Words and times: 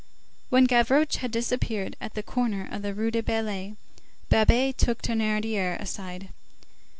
When 0.49 0.63
Gavroche 0.63 1.17
had 1.17 1.29
disappeared 1.29 1.95
at 2.01 2.15
the 2.15 2.23
corner 2.23 2.67
of 2.71 2.81
the 2.81 2.95
Rue 2.95 3.11
des 3.11 3.21
Ballets, 3.21 3.75
Babet 4.31 4.75
took 4.75 5.03
Thénardier 5.03 5.79
aside. 5.79 6.29